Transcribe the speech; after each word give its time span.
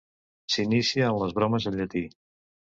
S’inicia 0.53 1.11
en 1.11 1.19
les 1.25 1.37
bromes 1.41 1.71
en 1.73 1.81
llatí. 1.83 2.05